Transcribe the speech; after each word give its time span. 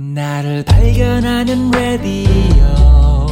나를 0.00 0.64
발견하는 0.64 1.70
레디오. 1.72 3.26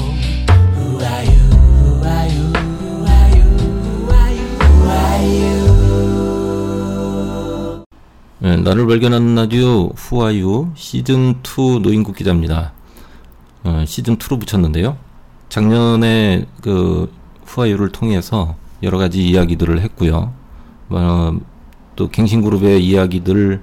네, 8.40 8.56
나를 8.56 8.86
발견하는 8.86 9.34
라디오 9.34 9.88
후아유 9.96 10.72
시즌2 10.74 11.80
노인국 11.80 12.14
기자입니다. 12.14 12.72
어, 13.64 13.82
시즌2로 13.86 14.38
붙였는데요. 14.38 14.98
작년에 15.48 16.44
그 16.60 17.10
후아유를 17.46 17.92
통해서 17.92 18.56
여러 18.82 18.98
가지 18.98 19.26
이야기들을 19.26 19.80
했고요. 19.80 20.34
어, 20.90 21.38
또 21.96 22.08
갱신그룹의 22.10 22.84
이야기들 22.84 23.62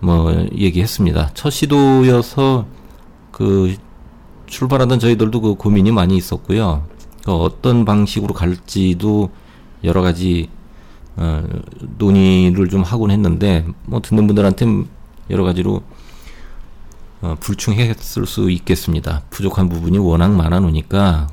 뭐 0.00 0.32
얘기했습니다. 0.54 1.30
첫 1.34 1.50
시도여서 1.50 2.66
그 3.30 3.76
출발하던 4.46 4.98
저희들도 4.98 5.40
그 5.40 5.54
고민이 5.54 5.92
많이 5.92 6.16
있었고요. 6.16 6.84
그 7.24 7.32
어떤 7.32 7.84
방식으로 7.84 8.34
갈지도 8.34 9.30
여러 9.84 10.02
가지 10.02 10.48
어, 11.16 11.44
논의를 11.98 12.68
좀 12.68 12.82
하곤 12.82 13.10
했는데 13.10 13.66
뭐 13.84 14.00
듣는 14.00 14.26
분들한테 14.26 14.66
여러 15.28 15.44
가지로 15.44 15.82
어, 17.22 17.36
불충했을 17.38 18.26
수 18.26 18.50
있겠습니다. 18.50 19.22
부족한 19.30 19.68
부분이 19.68 19.98
워낙 19.98 20.32
많아 20.34 20.60
놓으니까 20.60 21.28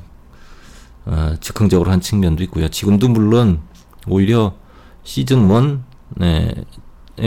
어, 1.06 1.34
즉흥적으로 1.40 1.90
한 1.90 2.00
측면도 2.00 2.42
있고요. 2.44 2.68
지금도 2.68 3.08
물론 3.08 3.60
오히려 4.06 4.54
시즌 5.04 5.50
1 5.50 5.80
네, 6.16 6.26
에 6.26 6.64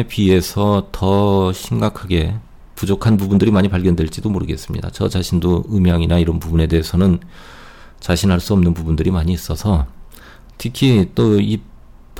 비해서 0.07 0.87
더 0.91 1.53
심각하게 1.53 2.35
부족한 2.75 3.17
부분들이 3.17 3.51
많이 3.51 3.69
발견될지도 3.69 4.29
모르겠습니다. 4.29 4.89
저 4.91 5.07
자신도 5.07 5.65
음향이나 5.71 6.19
이런 6.19 6.39
부분에 6.39 6.67
대해서는 6.67 7.19
자신할 7.99 8.39
수 8.39 8.53
없는 8.53 8.73
부분들이 8.73 9.11
많이 9.11 9.33
있어서 9.33 9.85
특히 10.57 11.09
또 11.13 11.39
이 11.39 11.59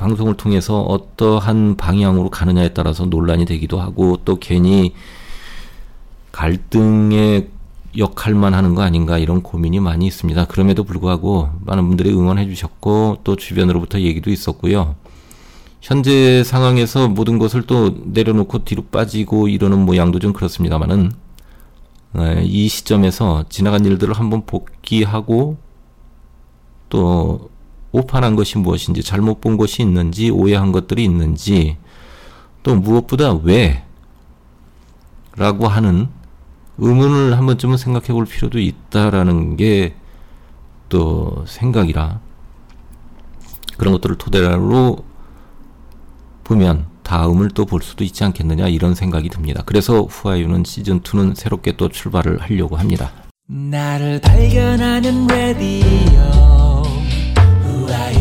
방송을 0.02 0.34
통해서 0.34 0.80
어떠한 0.82 1.76
방향으로 1.76 2.30
가느냐에 2.30 2.70
따라서 2.70 3.06
논란이 3.06 3.44
되기도 3.44 3.80
하고 3.80 4.18
또 4.24 4.38
괜히 4.40 4.94
갈등의 6.32 7.48
역할만 7.96 8.54
하는 8.54 8.74
거 8.74 8.82
아닌가 8.82 9.18
이런 9.18 9.42
고민이 9.42 9.78
많이 9.80 10.06
있습니다. 10.06 10.46
그럼에도 10.46 10.82
불구하고 10.82 11.50
많은 11.60 11.86
분들이 11.86 12.10
응원해 12.10 12.46
주셨고 12.48 13.18
또 13.22 13.36
주변으로부터 13.36 14.00
얘기도 14.00 14.30
있었고요. 14.30 14.96
현재 15.82 16.42
상황에서 16.42 17.08
모든 17.08 17.38
것을 17.38 17.62
또 17.66 17.94
내려놓고 18.04 18.64
뒤로 18.64 18.84
빠지고 18.84 19.48
이러는 19.48 19.84
모양도 19.84 20.18
좀 20.18 20.32
그렇습니다만은 20.32 21.12
네, 22.12 22.42
이 22.44 22.68
시점에서 22.68 23.44
지나간 23.50 23.84
일들을 23.84 24.14
한번 24.14 24.46
복귀하고 24.46 25.58
또 26.88 27.50
오판한 27.90 28.34
것이 28.34 28.56
무엇인지 28.56 29.02
잘못 29.02 29.42
본 29.42 29.58
것이 29.58 29.82
있는지 29.82 30.30
오해한 30.30 30.72
것들이 30.72 31.04
있는지 31.04 31.76
또 32.62 32.74
무엇보다 32.74 33.34
왜 33.34 33.84
라고 35.36 35.68
하는 35.68 36.08
의문을 36.78 37.36
한 37.36 37.44
번쯤은 37.44 37.76
생각해 37.76 38.08
볼 38.08 38.24
필요도 38.24 38.58
있다라는 38.58 39.58
게 39.58 39.94
또 40.92 41.42
생각이라 41.46 42.20
그런 43.78 43.94
것들을 43.94 44.16
토대로 44.16 45.02
보면 46.44 46.86
다음을 47.02 47.50
또 47.50 47.64
볼 47.64 47.82
수도 47.82 48.04
있지 48.04 48.22
않겠느냐 48.24 48.68
이런 48.68 48.94
생각이 48.94 49.28
듭니다. 49.28 49.62
그래서 49.66 50.02
후아유는 50.02 50.64
시즌 50.64 51.00
2는 51.00 51.34
새롭게 51.34 51.76
또 51.76 51.88
출발을 51.88 52.40
하려고 52.40 52.76
합니다. 52.76 53.10
나를 53.48 54.20
발견하는 54.20 55.26
레디오 55.26 56.82
우아유 57.64 58.18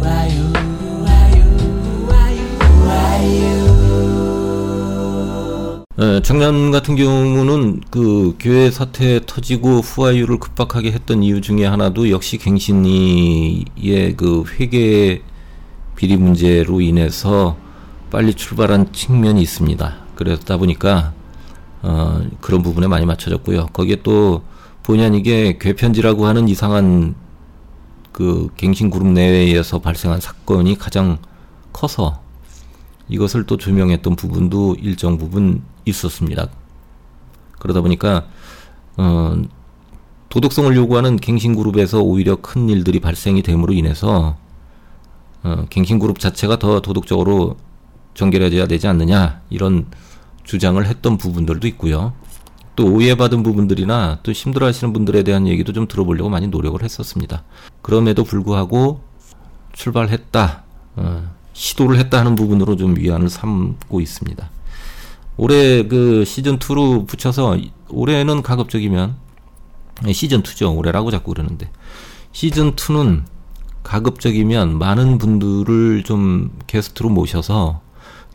우아유 0.00 0.52
우아유 1.02 1.42
우아유 2.06 2.40
우아유 4.84 5.84
에, 5.98 6.22
작년 6.22 6.70
같은 6.70 6.96
경우는 6.96 7.80
그 7.90 8.34
교회 8.40 8.70
사태 8.70 9.20
터지고 9.24 9.80
후아유를 9.80 10.38
급박하게 10.38 10.92
했던 10.92 11.22
이유 11.22 11.40
중에 11.40 11.64
하나도 11.66 12.10
역시 12.10 12.36
갱신이의 12.38 14.16
그 14.16 14.44
회계 14.58 15.22
비리 15.96 16.16
문제로 16.16 16.80
인해서 16.80 17.56
빨리 18.10 18.34
출발한 18.34 18.92
측면이 18.92 19.40
있습니다. 19.42 19.96
그러다 20.14 20.56
보니까 20.56 21.12
어, 21.82 22.22
그런 22.40 22.62
부분에 22.62 22.86
많이 22.86 23.06
맞춰졌고요. 23.06 23.66
거기에 23.72 23.96
또 24.02 24.42
본의 24.82 25.06
아니게 25.06 25.58
괴편지라고 25.58 26.26
하는 26.26 26.48
이상한 26.48 27.14
그 28.12 28.48
갱신 28.56 28.90
그룹 28.90 29.08
내에서 29.08 29.80
발생한 29.80 30.20
사건이 30.20 30.78
가장 30.78 31.18
커서 31.72 32.22
이것을 33.08 33.44
또 33.44 33.56
조명했던 33.56 34.16
부분도 34.16 34.76
일정 34.80 35.18
부분 35.18 35.62
있었습니다. 35.84 36.48
그러다 37.58 37.80
보니까 37.80 38.26
어, 38.96 39.42
도덕성을 40.28 40.74
요구하는 40.76 41.16
갱신 41.16 41.54
그룹에서 41.54 42.00
오히려 42.00 42.36
큰 42.36 42.68
일들이 42.68 43.00
발생이 43.00 43.42
됨으로 43.42 43.72
인해서 43.72 44.36
어, 45.44 45.66
갱신 45.70 45.98
그룹 45.98 46.18
자체가 46.18 46.58
더 46.58 46.80
도덕적으로 46.80 47.56
정결해져야 48.14 48.66
되지 48.66 48.88
않느냐 48.88 49.42
이런 49.50 49.86
주장을 50.42 50.84
했던 50.84 51.18
부분들도 51.18 51.68
있고요. 51.68 52.14
또 52.76 52.86
오해받은 52.86 53.42
부분들이나 53.42 54.18
또 54.22 54.32
힘들어하시는 54.32 54.92
분들에 54.92 55.22
대한 55.22 55.46
얘기도 55.46 55.72
좀 55.72 55.86
들어보려고 55.86 56.28
많이 56.28 56.48
노력을 56.48 56.82
했었습니다. 56.82 57.44
그럼에도 57.82 58.24
불구하고 58.24 59.02
출발했다, 59.72 60.64
어, 60.96 61.30
시도를 61.52 61.98
했다 61.98 62.18
하는 62.18 62.34
부분으로 62.34 62.76
좀 62.76 62.96
위안을 62.96 63.28
삼고 63.28 64.00
있습니다. 64.00 64.50
올해 65.36 65.86
그 65.86 66.24
시즌 66.24 66.58
2로 66.58 67.06
붙여서 67.06 67.58
올해는 67.88 68.42
가급적이면 68.42 69.16
시즌 70.12 70.42
2죠. 70.42 70.76
올해라고 70.76 71.10
자꾸 71.10 71.32
그러는데 71.32 71.70
시즌 72.32 72.74
2는 72.74 73.24
가급적이면 73.84 74.78
많은 74.78 75.18
분들을 75.18 76.02
좀 76.04 76.50
게스트로 76.66 77.08
모셔서 77.10 77.80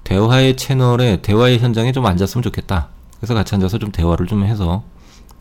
대화의 0.06 0.56
채널에 0.56 1.22
대화의 1.22 1.60
현장에 1.60 1.92
좀 1.92 2.06
앉았으면 2.06 2.42
좋겠다. 2.44 2.88
그래서 3.18 3.34
같이 3.34 3.54
앉아서 3.56 3.78
좀 3.80 3.92
대화를 3.92 4.28
좀 4.28 4.44
해서 4.46 4.84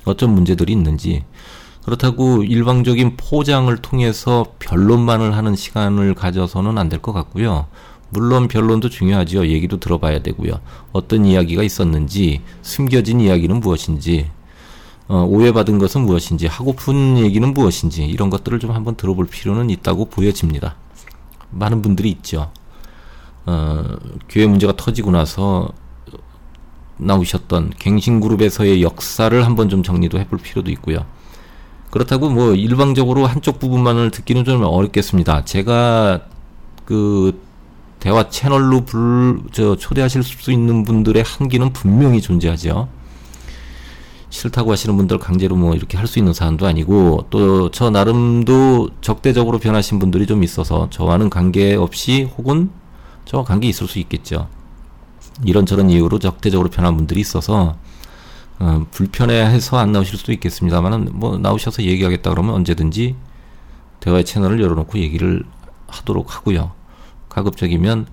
어떤 0.05 0.35
문제들이 0.35 0.73
있는지 0.73 1.25
그렇다고 1.85 2.43
일방적인 2.43 3.17
포장을 3.17 3.75
통해서 3.79 4.47
변론만을 4.59 5.37
하는 5.37 5.55
시간을 5.55 6.15
가져서는 6.15 6.77
안 6.77 6.89
될 6.89 7.01
것 7.01 7.13
같고요. 7.13 7.67
물론 8.11 8.49
변론도 8.49 8.89
중요하지요. 8.89 9.47
얘기도 9.49 9.79
들어봐야 9.79 10.23
되고요. 10.23 10.61
어떤 10.93 11.27
이야기가 11.27 11.63
있었는지, 11.63 12.41
숨겨진 12.63 13.21
이야기는 13.21 13.61
무엇인지, 13.61 14.31
어, 15.09 15.25
오해받은 15.27 15.79
것은 15.79 16.03
무엇인지, 16.03 16.47
하고픈 16.47 17.19
얘기는 17.19 17.53
무엇인지, 17.53 18.05
이런 18.05 18.29
것들을 18.29 18.59
좀 18.59 18.73
한번 18.73 18.95
들어볼 18.95 19.27
필요는 19.27 19.71
있다고 19.71 20.07
보여집니다. 20.07 20.77
많은 21.51 21.81
분들이 21.81 22.11
있죠. 22.11 22.51
어, 23.47 23.85
교회 24.29 24.47
문제가 24.47 24.75
터지고 24.77 25.11
나서 25.11 25.71
나오셨던 26.99 27.73
갱신그룹에서의 27.79 28.83
역사를 28.83 29.47
한번 29.47 29.69
좀 29.69 29.83
정리도 29.83 30.19
해볼 30.19 30.39
필요도 30.41 30.71
있고요. 30.73 31.07
그렇다고 31.91 32.29
뭐 32.29 32.55
일방적으로 32.55 33.25
한쪽 33.25 33.59
부분만을 33.59 34.11
듣기는 34.11 34.45
좀 34.45 34.63
어렵겠습니다. 34.63 35.45
제가 35.47 36.21
그 36.85 37.41
대화 37.99 38.29
채널로 38.29 38.85
불, 38.85 39.41
저, 39.53 39.77
초대하실 39.77 40.23
수 40.23 40.53
있는 40.53 40.85
분들의 40.85 41.23
한계는 41.23 41.73
분명히 41.73 42.21
존재하죠. 42.21 42.89
싫다고 44.39 44.71
하시는 44.73 44.97
분들 44.97 45.19
강제로 45.19 45.57
뭐 45.57 45.75
이렇게 45.75 45.97
할 45.99 46.07
수 46.07 46.19
있는 46.19 46.33
사안도 46.33 46.67
아니고 46.67 47.27
또 47.31 47.71
저 47.71 47.91
나름도 47.91 48.91
적대적으로 49.01 49.59
변하신 49.59 49.99
분들이 49.99 50.27
좀 50.27 50.43
있어서 50.43 50.89
저와는 50.91 51.29
관계없이 51.29 52.31
혹은 52.39 52.71
저와 53.25 53.45
관계 53.45 53.69
있을 53.69 53.87
수 53.89 53.99
있겠죠. 53.99 54.49
이런저런 55.45 55.91
이유로 55.91 56.19
적대적으로 56.19 56.71
변한 56.71 56.97
분들이 56.97 57.21
있어서 57.21 57.77
어, 58.61 58.87
불편해해서 58.91 59.77
안 59.79 59.93
나오실 59.93 60.19
수도 60.19 60.33
있겠습니다만은 60.33 61.11
뭐 61.13 61.39
나오셔서 61.39 61.83
얘기하겠다 61.83 62.31
그러면 62.31 62.55
언제든지 62.55 63.15
대화의 64.01 64.25
채널을 64.25 64.61
열어놓고 64.61 64.99
얘기를 64.99 65.45
하도록 65.89 66.35
하고요. 66.35 66.73
가급적이면 67.29 68.07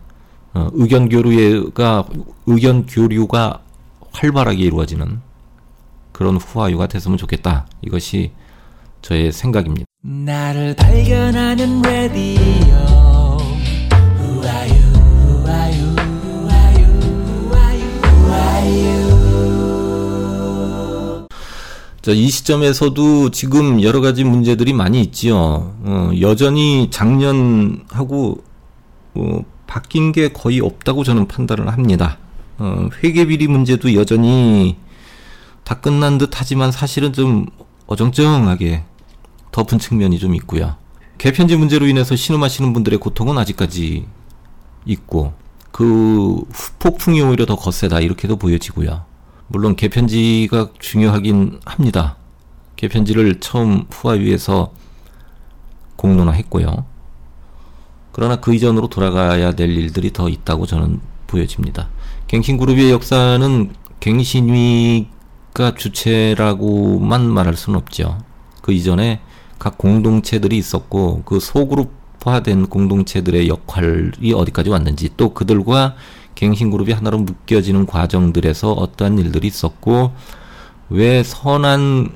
어, 0.54 0.70
의견 0.74 1.08
교류가 1.10 2.06
의견 2.48 2.86
교류가 2.86 3.62
활발하게 4.12 4.64
이루어지는 4.64 5.22
그런 6.16 6.38
후화유가 6.38 6.88
됐으면 6.88 7.18
좋겠다. 7.18 7.68
이것이 7.82 8.32
저의 9.02 9.34
생각입니다. 9.34 9.84
나를 10.02 10.74
발견하는 10.78 11.82
레디오 11.82 12.78
자, 22.02 22.12
이 22.12 22.30
시점에서도 22.30 23.32
지금 23.32 23.82
여러 23.84 24.00
가지 24.00 24.24
문제들이 24.24 24.72
많이 24.72 25.02
있지요. 25.02 25.76
어, 25.84 26.12
여전히 26.22 26.90
작년하고 26.92 28.42
어, 29.16 29.40
바뀐 29.68 30.14
게 30.14 30.30
거의 30.30 30.62
없다고 30.62 31.04
저는 31.04 31.28
판단을 31.28 31.68
합니다. 31.68 32.20
어, 32.58 32.88
회계비리 33.04 33.48
문제도 33.48 33.94
여전히 33.96 34.78
다 35.66 35.76
끝난 35.82 36.18
듯 36.18 36.30
하지만 36.34 36.72
사실은 36.72 37.12
좀 37.12 37.48
어정쩡하게 37.88 38.84
덮은 39.52 39.80
측면이 39.80 40.20
좀 40.20 40.36
있고요. 40.36 40.76
개편지 41.18 41.58
문제로 41.58 41.88
인해서 41.88 42.16
신음하시는 42.16 42.72
분들의 42.72 43.00
고통은 43.00 43.38
아직까지 43.38 44.06
있고 44.86 45.34
그 45.72 46.44
폭풍이 46.80 47.22
오히려 47.22 47.46
더 47.46 47.56
거세다 47.56 48.00
이렇게도 48.00 48.38
보여지고요. 48.38 49.06
물론 49.48 49.76
개편지가 49.76 50.70
중요하긴 50.80 51.60
합니다. 51.66 52.18
개편지를 52.76 53.40
처음 53.40 53.86
후화위에서 53.90 54.72
공론화했고요. 55.96 56.86
그러나 58.12 58.36
그 58.36 58.54
이전으로 58.54 58.88
돌아가야 58.88 59.54
될 59.54 59.72
일들이 59.72 60.14
더 60.14 60.30
있다고 60.30 60.68
저는 60.68 61.02
보여집니다. 61.26 61.90
갱신그룹의 62.28 62.92
역사는 62.92 63.74
갱신위 64.00 65.15
가 65.56 65.74
주체라고만 65.74 67.30
말할 67.30 67.56
수는 67.56 67.80
없죠. 67.80 68.18
그 68.62 68.74
이전에 68.74 69.22
각 69.58 69.78
공동체들이 69.78 70.58
있었고 70.58 71.24
그 71.24 71.40
소그룹화된 71.40 72.68
공동체들의 72.68 73.48
역할이 73.48 74.34
어디까지 74.36 74.70
왔는지 74.70 75.12
또 75.16 75.34
그들과 75.34 75.96
갱신그룹이 76.36 76.92
하나로 76.92 77.20
묶여지는 77.20 77.86
과정들에서 77.86 78.74
어떠한 78.74 79.18
일들이 79.18 79.48
있었고 79.48 80.12
왜 80.90 81.24
선한 81.24 82.10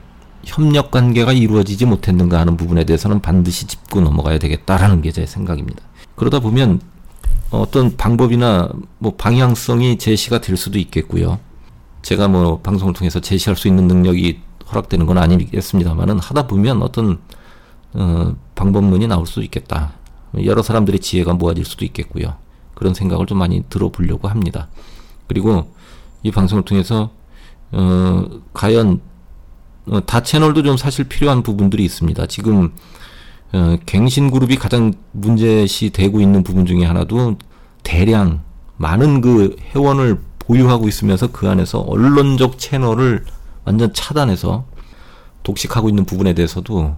협력 0.44 0.91
관계가 0.91 1.31
이루어지지 1.31 1.86
못했는가 1.86 2.41
하는 2.41 2.57
부분에 2.57 2.83
대해서는 2.83 3.21
반드시 3.21 3.68
짚고 3.68 4.01
넘어가야 4.01 4.38
되겠다라는 4.39 5.01
게 5.01 5.12
제 5.12 5.25
생각입니다. 5.25 5.81
그러다 6.15 6.41
보면 6.41 6.81
어떤 7.51 7.95
방법이나 7.95 8.69
뭐 8.97 9.13
방향성이 9.15 9.97
제시가 9.97 10.41
될 10.41 10.57
수도 10.57 10.77
있겠고요. 10.77 11.39
제가 12.01 12.28
뭐 12.28 12.60
방송을 12.60 12.94
통해서 12.94 13.19
제시할 13.19 13.56
수 13.56 13.68
있는 13.68 13.88
능력이 13.88 14.40
허락되는 14.72 15.06
건 15.06 15.18
아니겠습니다만은 15.18 16.19
하다 16.19 16.48
보면 16.48 16.81
어떤 16.81 17.19
어, 17.94 18.36
방법론이 18.56 19.07
나올 19.07 19.25
수도 19.25 19.42
있겠다. 19.42 19.94
여러 20.44 20.62
사람들의 20.62 21.00
지혜가 21.00 21.34
모아질 21.34 21.66
수도 21.66 21.86
있겠고요. 21.86 22.36
그런 22.75 22.94
생각을 22.94 23.25
좀 23.25 23.40
많이 23.40 23.63
들어보려고 23.69 24.28
합니다. 24.28 24.68
그리고 25.28 25.74
이 26.24 26.31
방송을 26.31 26.63
통해서 26.63 27.10
어, 27.72 28.25
과연 28.54 29.01
어, 29.88 30.06
다 30.06 30.22
채널도 30.22 30.63
좀 30.63 30.78
사실 30.78 31.06
필요한 31.06 31.42
부분들이 31.44 31.84
있습니다. 31.84 32.28
지금 32.28 32.74
어, 33.51 33.78
갱신 33.86 34.30
그룹이 34.30 34.57
가장 34.57 34.94
문제시 35.12 35.90
되고 35.90 36.22
있는 36.22 36.44
부분 36.44 36.66
중에 36.66 36.86
하나도 36.86 37.38
대량 37.84 38.42
많은 38.78 39.22
그 39.22 39.56
회원을 39.74 40.22
보유하고 40.50 40.88
있으면서 40.88 41.28
그 41.31 41.48
안에서 41.48 41.81
언론적 41.81 42.57
채널을 42.57 43.24
완전 43.66 43.94
차단해서 43.94 44.66
독식하고 45.44 45.90
있는 45.90 46.06
부분에 46.06 46.34
대해서도 46.34 46.96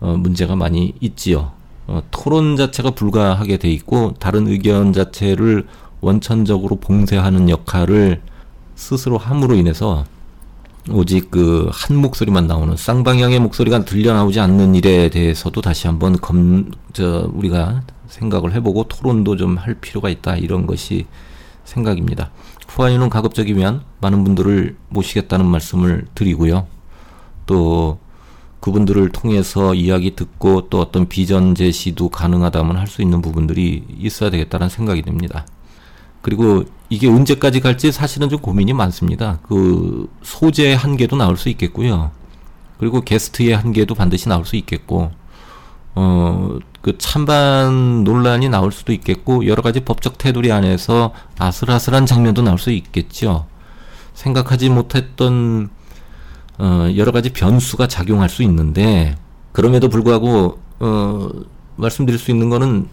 어, 0.00 0.16
문제가 0.18 0.56
많이 0.56 0.94
있지요. 1.00 1.52
어, 1.86 2.02
토론 2.10 2.56
자체가 2.56 2.90
불가하게 2.90 3.58
돼 3.58 3.70
있고 3.70 4.14
다른 4.18 4.48
의견 4.48 4.92
자체를 4.92 5.66
원천적으로 6.00 6.76
봉쇄하는 6.76 7.48
역할을 7.48 8.20
스스로 8.74 9.16
함으로 9.16 9.54
인해서 9.54 10.04
오직 10.90 11.30
그 11.30 11.68
한 11.72 11.96
목소리만 11.98 12.46
나오는 12.48 12.76
쌍방향의 12.76 13.38
목소리가 13.40 13.84
들려 13.84 14.12
나오지 14.14 14.40
않는 14.40 14.74
일에 14.74 15.08
대해서도 15.08 15.60
다시 15.60 15.86
한번 15.86 16.18
검, 16.20 16.70
저, 16.92 17.30
우리가 17.32 17.82
생각을 18.08 18.54
해보고 18.54 18.84
토론도 18.84 19.36
좀 19.36 19.56
할 19.58 19.74
필요가 19.74 20.08
있다. 20.08 20.36
이런 20.36 20.66
것이 20.66 21.06
생각입니다. 21.68 22.30
후아유는 22.68 23.10
가급적이면 23.10 23.82
많은 24.00 24.24
분들을 24.24 24.76
모시겠다는 24.88 25.46
말씀을 25.46 26.06
드리고요. 26.14 26.66
또 27.46 27.98
그분들을 28.60 29.10
통해서 29.10 29.74
이야기 29.74 30.16
듣고 30.16 30.68
또 30.68 30.80
어떤 30.80 31.08
비전 31.08 31.54
제시도 31.54 32.08
가능하다면 32.08 32.76
할 32.76 32.88
수 32.88 33.02
있는 33.02 33.22
부분들이 33.22 33.84
있어야 33.98 34.30
되겠다는 34.30 34.68
생각이 34.68 35.02
듭니다. 35.02 35.46
그리고 36.22 36.64
이게 36.88 37.06
언제까지 37.08 37.60
갈지 37.60 37.92
사실은 37.92 38.28
좀 38.28 38.40
고민이 38.40 38.72
많습니다. 38.72 39.38
그 39.42 40.10
소재 40.22 40.74
한계도 40.74 41.16
나올 41.16 41.36
수 41.36 41.48
있겠고요. 41.50 42.10
그리고 42.78 43.00
게스트의 43.00 43.54
한계도 43.56 43.94
반드시 43.94 44.28
나올 44.28 44.44
수 44.44 44.56
있겠고, 44.56 45.10
어, 45.94 46.58
그 46.80 46.96
찬반 46.98 48.04
논란이 48.04 48.48
나올 48.48 48.72
수도 48.72 48.92
있겠고, 48.92 49.46
여러 49.46 49.62
가지 49.62 49.80
법적 49.80 50.18
테두리 50.18 50.52
안에서 50.52 51.12
아슬아슬한 51.38 52.06
장면도 52.06 52.42
나올 52.42 52.58
수 52.58 52.70
있겠죠. 52.70 53.46
생각하지 54.14 54.70
못했던, 54.70 55.70
어, 56.58 56.88
여러 56.96 57.12
가지 57.12 57.32
변수가 57.32 57.88
작용할 57.88 58.28
수 58.28 58.42
있는데, 58.42 59.16
그럼에도 59.52 59.88
불구하고, 59.88 60.58
어, 60.80 61.28
말씀드릴 61.76 62.18
수 62.18 62.30
있는 62.30 62.50
거는 62.50 62.88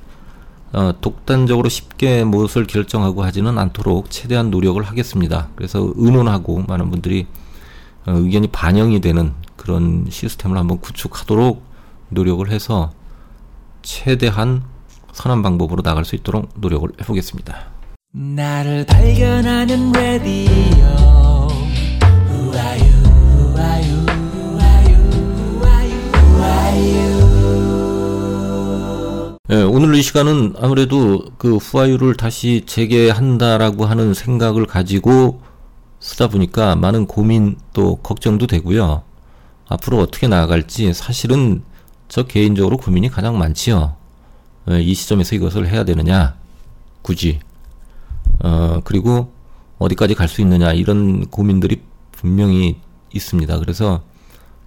어, 0.74 0.94
독단적으로 1.00 1.70
쉽게 1.70 2.26
무엇을 2.26 2.68
결정하고 2.68 3.24
하지는 3.24 3.58
않도록 3.58 4.12
최대한 4.12 4.52
노력을 4.52 4.82
하겠습니다. 4.84 5.48
그래서 5.56 5.94
의논하고 5.96 6.64
많은 6.68 6.92
분들이 6.92 7.28
어, 8.06 8.12
의견이 8.12 8.48
반영이 8.50 9.00
되는 9.00 9.34
그런 9.56 10.06
시스템을 10.10 10.58
한번 10.58 10.80
구축하도록 10.80 11.64
노력을 12.10 12.50
해서 12.52 12.92
최대한 13.86 14.64
선한 15.14 15.42
방법으로 15.42 15.82
나갈 15.82 16.04
수 16.04 16.16
있도록 16.16 16.50
노력을 16.56 16.90
해보겠습니다. 17.00 17.56
나를 18.12 18.86
발견하는 18.86 19.92
레디오 19.94 21.26
예, 29.52 29.62
오늘 29.62 29.94
이 29.94 30.02
시간은 30.02 30.56
아무래도 30.60 31.24
그 31.38 31.58
후아유를 31.58 32.16
다시 32.16 32.64
재개한다라고 32.66 33.86
하는 33.86 34.16
생각을 34.16 34.66
가지고 34.66 35.40
쓰다 36.00 36.30
보니까 36.30 36.76
많은 36.76 37.06
고민 37.06 37.56
또 37.72 37.98
걱정도 37.98 38.48
되고요. 38.48 39.04
앞으로 39.68 40.00
어떻게 40.00 40.28
나아갈지 40.28 40.94
사실은 40.94 41.62
저 42.08 42.24
개인적으로 42.24 42.78
고민이 42.78 43.10
가장 43.10 43.38
많지요. 43.38 43.96
예, 44.72 44.82
이 44.82 44.94
시점에서 44.94 45.36
이것을 45.36 45.68
해야 45.68 45.84
되느냐, 45.84 46.36
굳이. 47.02 47.40
어, 48.40 48.82
그리고 48.84 49.32
어디까지 49.78 50.16
갈 50.16 50.28
수 50.28 50.42
있느냐, 50.42 50.74
이런 50.74 51.28
고민들이 51.28 51.82
분명히 52.12 52.80
있습니다. 53.14 53.60
그래서 53.60 54.04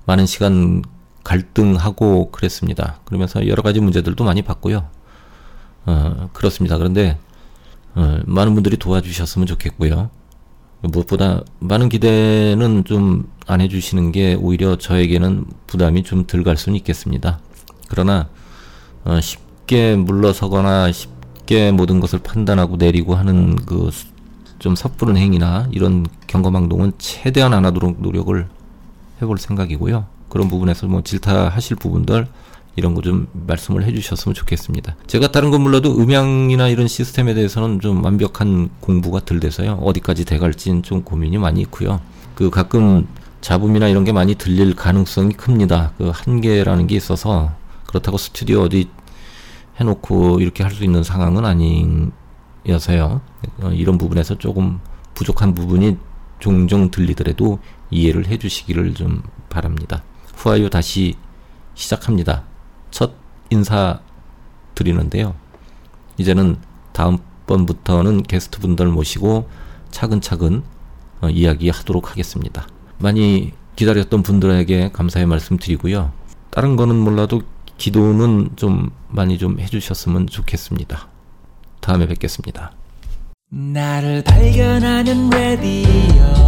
많은 0.06 0.26
시간 0.26 0.82
갈등하고 1.24 2.30
그랬습니다. 2.30 3.00
그러면서 3.04 3.46
여러 3.46 3.62
가지 3.62 3.80
문제들도 3.80 4.22
많이 4.24 4.42
봤고요. 4.42 4.88
어, 5.86 6.30
그렇습니다. 6.32 6.78
그런데 6.78 7.18
어, 7.94 8.20
많은 8.24 8.54
분들이 8.54 8.76
도와주셨으면 8.76 9.46
좋겠고요. 9.46 10.10
무엇보다 10.82 11.42
많은 11.60 11.88
기대는 11.88 12.84
좀 12.84 13.38
안 13.50 13.62
해주시는 13.62 14.12
게 14.12 14.34
오히려 14.34 14.76
저에게는 14.76 15.46
부담이 15.66 16.02
좀 16.02 16.26
덜 16.26 16.44
갈 16.44 16.58
수는 16.58 16.76
있겠습니다. 16.76 17.40
그러나 17.88 18.28
어, 19.04 19.18
쉽게 19.20 19.96
물러서거나 19.96 20.92
쉽게 20.92 21.72
모든 21.72 21.98
것을 21.98 22.18
판단하고 22.18 22.76
내리고 22.76 23.14
하는 23.14 23.56
그 23.56 23.90
좀 24.58 24.74
섣부른 24.74 25.16
행위나 25.16 25.68
이런 25.70 26.04
경거망동은 26.26 26.92
최대한 26.98 27.54
안 27.54 27.64
하도록 27.64 28.02
노력을 28.02 28.48
해볼 29.22 29.38
생각이고요. 29.38 30.06
그런 30.28 30.48
부분에서 30.48 30.88
뭐 30.88 31.00
질타하실 31.02 31.76
부분들 31.76 32.26
이런 32.78 32.94
거 32.94 33.02
좀 33.02 33.26
말씀을 33.32 33.84
해주셨으면 33.84 34.34
좋겠습니다. 34.34 34.96
제가 35.06 35.28
다른 35.32 35.50
건 35.50 35.62
몰라도 35.62 35.96
음향이나 35.98 36.68
이런 36.68 36.88
시스템에 36.88 37.34
대해서는 37.34 37.80
좀 37.80 38.02
완벽한 38.04 38.70
공부가 38.80 39.20
덜 39.24 39.40
돼서요. 39.40 39.74
어디까지 39.82 40.24
돼갈지는 40.24 40.82
좀 40.82 41.02
고민이 41.02 41.38
많이 41.38 41.60
있고요. 41.62 42.00
그 42.34 42.50
가끔 42.50 43.06
잡음이나 43.40 43.88
이런 43.88 44.04
게 44.04 44.12
많이 44.12 44.34
들릴 44.34 44.74
가능성이 44.74 45.32
큽니다. 45.32 45.92
그 45.98 46.10
한계라는 46.12 46.86
게 46.86 46.96
있어서 46.96 47.52
그렇다고 47.86 48.18
스튜디오 48.18 48.62
어디 48.62 48.88
해놓고 49.80 50.40
이렇게 50.40 50.62
할 50.64 50.72
수 50.72 50.84
있는 50.84 51.02
상황은 51.02 51.44
아니어서요. 52.64 53.20
어, 53.62 53.70
이런 53.70 53.96
부분에서 53.98 54.38
조금 54.38 54.80
부족한 55.14 55.54
부분이 55.54 55.96
종종 56.40 56.90
들리더라도 56.90 57.58
이해를 57.90 58.26
해주시기를 58.26 58.94
좀 58.94 59.22
바랍니다. 59.48 60.02
후아유 60.36 60.68
다시 60.70 61.14
시작합니다. 61.74 62.44
첫 62.90 63.12
인사 63.50 64.00
드리는데요. 64.74 65.34
이제는 66.18 66.56
다음번부터는 66.92 68.24
게스트 68.24 68.60
분들 68.60 68.86
모시고 68.88 69.48
차근차근 69.90 70.62
어, 71.20 71.28
이야기하도록 71.28 72.10
하겠습니다. 72.10 72.66
많이 72.98 73.52
기다렸던 73.76 74.22
분들에게 74.22 74.90
감사의 74.92 75.26
말씀 75.26 75.56
드리고요. 75.56 76.12
다른 76.50 76.76
거는 76.76 76.96
몰라도 76.96 77.42
기도는 77.76 78.50
좀 78.56 78.90
많이 79.08 79.38
좀 79.38 79.60
해주셨으면 79.60 80.26
좋겠습니다. 80.26 81.08
다음에 81.80 82.06
뵙겠습니다. 82.06 82.72
나를 83.50 84.22
발견하는 84.24 85.30
레디오 85.30 86.38